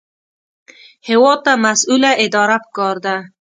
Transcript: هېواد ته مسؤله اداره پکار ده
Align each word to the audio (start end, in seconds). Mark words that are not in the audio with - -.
هېواد 1.07 1.39
ته 1.45 1.53
مسؤله 1.65 2.11
اداره 2.25 2.57
پکار 2.63 2.95
ده 3.05 3.15